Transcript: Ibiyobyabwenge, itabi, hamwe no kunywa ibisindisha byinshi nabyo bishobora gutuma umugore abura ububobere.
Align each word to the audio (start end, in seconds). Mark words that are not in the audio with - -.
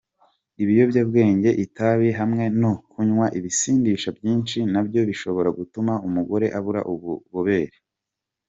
Ibiyobyabwenge, 0.63 1.49
itabi, 1.65 2.09
hamwe 2.19 2.43
no 2.61 2.73
kunywa 2.91 3.25
ibisindisha 3.37 4.09
byinshi 4.17 4.57
nabyo 4.73 5.01
bishobora 5.09 5.49
gutuma 5.57 5.93
umugore 6.07 6.45
abura 6.57 6.81
ububobere. 6.93 7.75